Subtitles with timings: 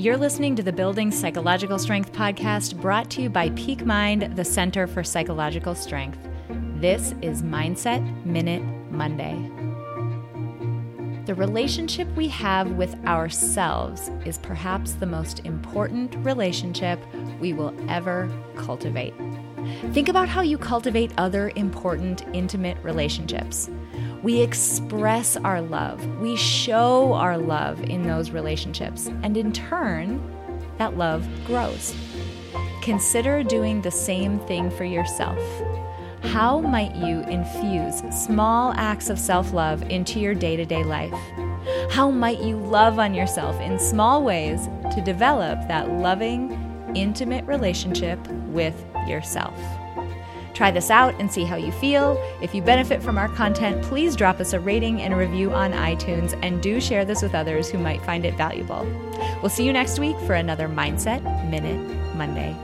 [0.00, 4.46] You're listening to the Building Psychological Strength podcast brought to you by Peak Mind, the
[4.46, 6.26] Center for Psychological Strength.
[6.76, 9.34] This is Mindset Minute Monday.
[11.26, 16.98] The relationship we have with ourselves is perhaps the most important relationship
[17.38, 19.12] we will ever cultivate.
[19.92, 23.70] Think about how you cultivate other important, intimate relationships.
[24.22, 30.20] We express our love, we show our love in those relationships, and in turn,
[30.78, 31.94] that love grows.
[32.82, 35.38] Consider doing the same thing for yourself.
[36.22, 41.14] How might you infuse small acts of self love into your day to day life?
[41.90, 48.18] How might you love on yourself in small ways to develop that loving, intimate relationship
[48.48, 48.74] with
[49.06, 49.54] yourself?
[50.54, 52.22] Try this out and see how you feel.
[52.42, 55.72] If you benefit from our content, please drop us a rating and a review on
[55.72, 58.86] iTunes and do share this with others who might find it valuable.
[59.40, 61.78] We'll see you next week for another Mindset Minute
[62.14, 62.54] Monday.